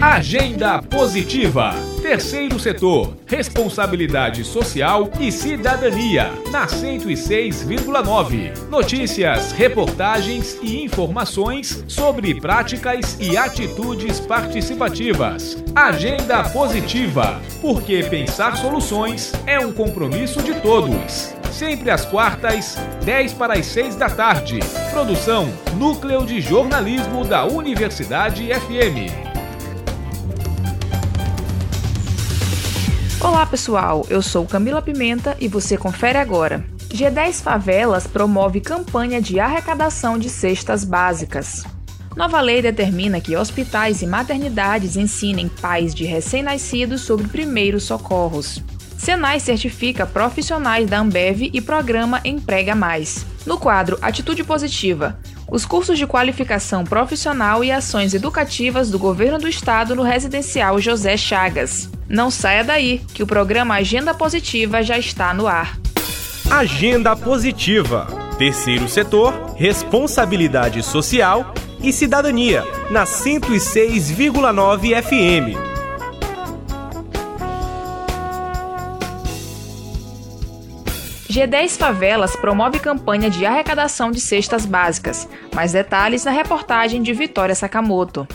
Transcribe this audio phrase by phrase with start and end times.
[0.00, 1.74] Agenda Positiva.
[2.00, 8.66] Terceiro setor, responsabilidade social e cidadania, na 106,9.
[8.70, 15.62] Notícias, reportagens e informações sobre práticas e atitudes participativas.
[15.74, 21.34] Agenda Positiva, porque pensar soluções é um compromisso de todos.
[21.52, 24.60] Sempre às quartas, 10 para as 6 da tarde.
[24.94, 29.29] Produção Núcleo de Jornalismo da Universidade FM.
[33.22, 36.64] Olá pessoal, eu sou Camila Pimenta e você confere agora.
[36.88, 41.66] G10 Favelas promove campanha de arrecadação de cestas básicas.
[42.16, 48.62] Nova lei determina que hospitais e maternidades ensinem pais de recém-nascidos sobre primeiros socorros.
[48.96, 53.26] Senai certifica profissionais da Ambev e programa Emprega Mais.
[53.44, 55.18] No quadro Atitude Positiva,
[55.50, 61.16] os cursos de qualificação profissional e ações educativas do governo do estado no residencial José
[61.16, 61.90] Chagas.
[62.08, 65.78] Não saia daí, que o programa Agenda Positiva já está no ar.
[66.50, 68.06] Agenda Positiva.
[68.38, 75.69] Terceiro setor, responsabilidade social e cidadania, na 106,9 FM.
[81.30, 85.28] G10 Favelas promove campanha de arrecadação de cestas básicas.
[85.54, 88.26] Mais detalhes na reportagem de Vitória Sakamoto.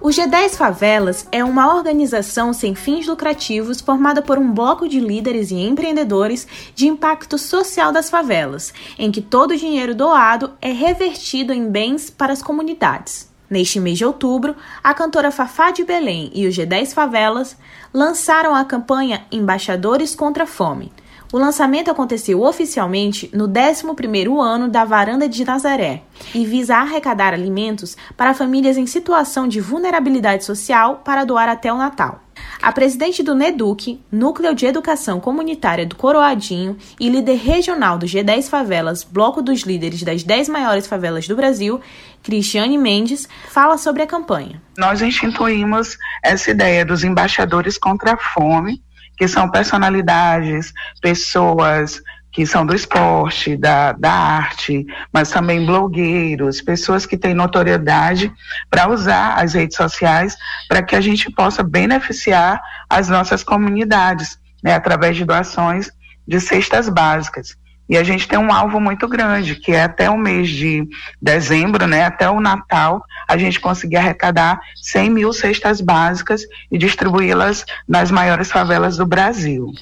[0.00, 5.50] O G10 Favelas é uma organização sem fins lucrativos formada por um bloco de líderes
[5.50, 11.52] e empreendedores de impacto social das favelas, em que todo o dinheiro doado é revertido
[11.52, 13.28] em bens para as comunidades.
[13.50, 17.56] Neste mês de outubro, a cantora Fafá de Belém e o G10 Favelas
[17.92, 20.92] lançaram a campanha Embaixadores contra a Fome
[21.32, 26.02] o lançamento aconteceu oficialmente no 11º ano da Varanda de Nazaré
[26.34, 31.76] e visa arrecadar alimentos para famílias em situação de vulnerabilidade social para doar até o
[31.76, 32.20] Natal.
[32.62, 38.48] A presidente do NEDUC, Núcleo de Educação Comunitária do Coroadinho e líder regional do G10
[38.48, 41.80] Favelas, bloco dos líderes das 10 maiores favelas do Brasil,
[42.22, 44.60] Cristiane Mendes, fala sobre a campanha.
[44.76, 48.82] Nós instituímos essa ideia dos embaixadores contra a fome,
[49.16, 52.02] que são personalidades, pessoas
[52.36, 58.30] que são do esporte, da, da arte, mas também blogueiros, pessoas que têm notoriedade
[58.68, 60.36] para usar as redes sociais
[60.68, 62.60] para que a gente possa beneficiar
[62.90, 65.90] as nossas comunidades, né, através de doações
[66.28, 67.56] de cestas básicas.
[67.88, 70.86] E a gente tem um alvo muito grande, que é até o mês de
[71.20, 77.64] dezembro, né, até o Natal, a gente conseguir arrecadar 100 mil cestas básicas e distribuí-las
[77.88, 79.72] nas maiores favelas do Brasil.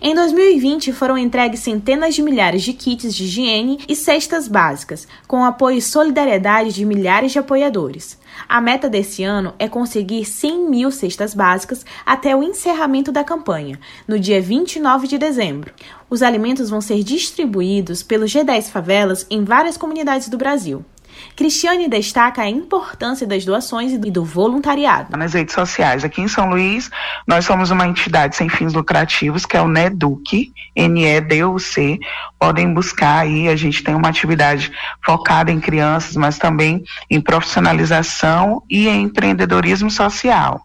[0.00, 5.42] Em 2020, foram entregues centenas de milhares de kits de higiene e cestas básicas, com
[5.44, 8.18] apoio e solidariedade de milhares de apoiadores.
[8.48, 13.78] A meta desse ano é conseguir 100 mil cestas básicas até o encerramento da campanha,
[14.06, 15.72] no dia 29 de dezembro.
[16.14, 20.84] Os alimentos vão ser distribuídos pelo G10 Favelas em várias comunidades do Brasil.
[21.36, 25.16] Cristiane destaca a importância das doações e do voluntariado.
[25.16, 26.90] Nas redes sociais, aqui em São Luís,
[27.26, 31.98] nós somos uma entidade sem fins lucrativos, que é o NEDUC, N-E-D-U-C.
[32.38, 34.72] Podem buscar aí, a gente tem uma atividade
[35.04, 40.64] focada em crianças, mas também em profissionalização e em empreendedorismo social.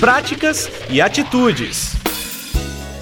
[0.00, 1.96] Práticas e atitudes.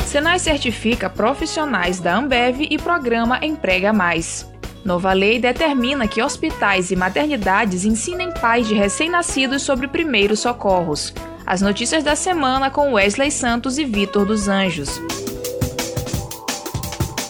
[0.06, 4.46] Senai certifica profissionais da Ambev e programa Emprega Mais.
[4.86, 11.12] Nova lei determina que hospitais e maternidades ensinem pais de recém-nascidos sobre primeiros socorros.
[11.44, 15.00] As notícias da semana com Wesley Santos e Vitor dos Anjos.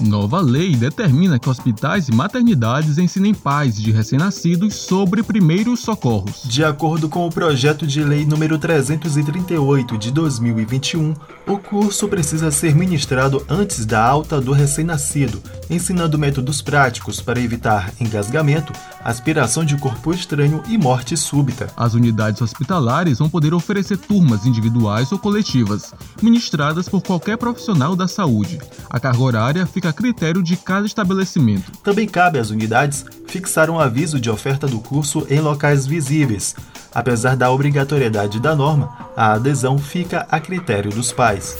[0.07, 6.43] Nova lei determina que hospitais e maternidades ensinem pais de recém-nascidos sobre primeiros socorros.
[6.45, 11.13] De acordo com o projeto de lei número 338 de 2021,
[11.45, 17.93] o curso precisa ser ministrado antes da alta do recém-nascido, ensinando métodos práticos para evitar
[18.01, 18.73] engasgamento,
[19.03, 21.69] aspiração de corpo estranho e morte súbita.
[21.77, 25.93] As unidades hospitalares vão poder oferecer turmas individuais ou coletivas,
[26.23, 28.61] ministradas por qualquer profissional da saúde.
[28.89, 31.73] A carga horária fica critério de cada estabelecimento.
[31.83, 36.55] Também cabe às unidades fixar um aviso de oferta do curso em locais visíveis.
[36.95, 41.57] Apesar da obrigatoriedade da norma, a adesão fica a critério dos pais.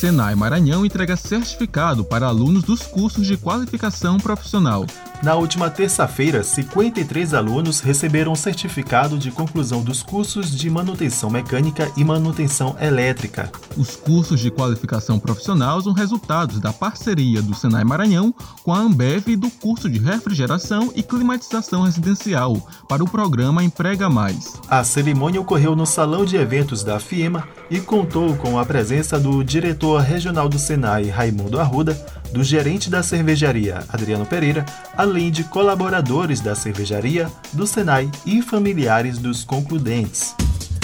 [0.00, 4.86] Senai Maranhão entrega certificado para alunos dos cursos de qualificação profissional.
[5.22, 11.92] Na última terça-feira, 53 alunos receberam o certificado de conclusão dos cursos de manutenção mecânica
[11.94, 13.52] e manutenção elétrica.
[13.76, 18.34] Os cursos de qualificação profissional são resultados da parceria do Senai Maranhão
[18.64, 22.56] com a Ambev e do curso de refrigeração e climatização residencial
[22.88, 24.54] para o programa Emprega Mais.
[24.70, 29.44] A cerimônia ocorreu no salão de eventos da FIEMA e contou com a presença do
[29.44, 34.64] diretor regional do Senai, Raimundo Arruda, do gerente da cervejaria, Adriano Pereira,
[34.96, 40.34] além de colaboradores da cervejaria, do Senai e familiares dos concludentes.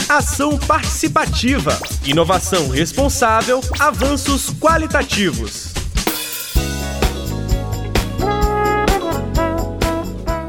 [0.09, 5.75] Ação participativa, inovação responsável, avanços qualitativos.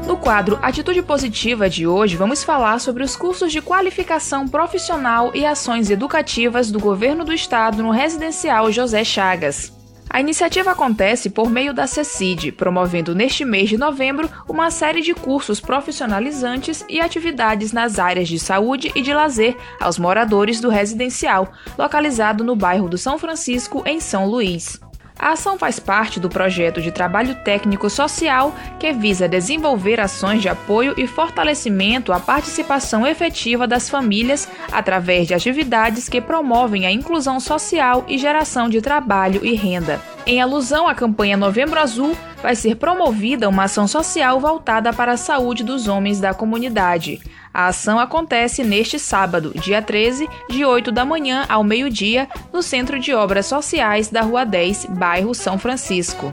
[0.06, 5.44] No quadro Atitude Positiva de hoje, vamos falar sobre os cursos de qualificação profissional e
[5.44, 9.77] ações educativas do governo do estado no residencial José Chagas.
[10.10, 15.12] A iniciativa acontece por meio da CECID, promovendo neste mês de novembro uma série de
[15.12, 21.52] cursos profissionalizantes e atividades nas áreas de saúde e de lazer aos moradores do residencial,
[21.76, 24.80] localizado no bairro do São Francisco, em São Luís.
[25.18, 30.48] A ação faz parte do projeto de trabalho técnico social que visa desenvolver ações de
[30.48, 37.40] apoio e fortalecimento à participação efetiva das famílias através de atividades que promovem a inclusão
[37.40, 40.00] social e geração de trabalho e renda.
[40.24, 45.16] Em alusão à campanha Novembro Azul, vai ser promovida uma ação social voltada para a
[45.16, 47.20] saúde dos homens da comunidade.
[47.52, 52.98] A ação acontece neste sábado, dia 13, de 8 da manhã ao meio-dia, no Centro
[52.98, 56.32] de Obras Sociais da Rua 10, bairro São Francisco.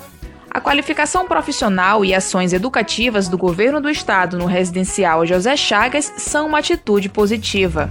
[0.50, 6.48] A qualificação profissional e ações educativas do governo do estado no residencial José Chagas são
[6.48, 7.90] uma atitude positiva.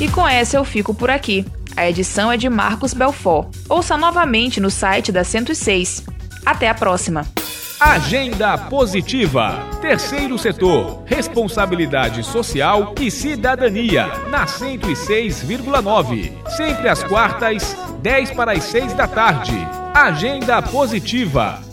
[0.00, 1.46] E com essa eu fico por aqui.
[1.76, 3.54] A edição é de Marcos Belfort.
[3.68, 6.04] Ouça novamente no site da 106.
[6.44, 7.24] Até a próxima!
[7.84, 9.68] Agenda Positiva.
[9.80, 11.02] Terceiro setor.
[11.04, 14.06] Responsabilidade social e cidadania.
[14.30, 16.32] Na 106,9.
[16.56, 19.56] Sempre às quartas, 10 para as 6 da tarde.
[19.92, 21.71] Agenda Positiva.